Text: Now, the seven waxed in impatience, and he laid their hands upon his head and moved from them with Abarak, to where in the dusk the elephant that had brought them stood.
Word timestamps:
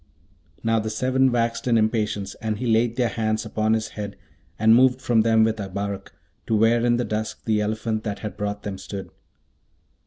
Now, 0.63 0.79
the 0.79 0.89
seven 0.89 1.31
waxed 1.31 1.67
in 1.67 1.77
impatience, 1.77 2.33
and 2.41 2.57
he 2.57 2.65
laid 2.65 2.95
their 2.95 3.07
hands 3.09 3.45
upon 3.45 3.73
his 3.75 3.89
head 3.89 4.15
and 4.57 4.73
moved 4.73 4.99
from 4.99 5.21
them 5.21 5.43
with 5.43 5.57
Abarak, 5.59 6.11
to 6.47 6.55
where 6.57 6.83
in 6.83 6.97
the 6.97 7.05
dusk 7.05 7.45
the 7.45 7.61
elephant 7.61 8.03
that 8.03 8.17
had 8.17 8.35
brought 8.35 8.63
them 8.63 8.79
stood. 8.79 9.11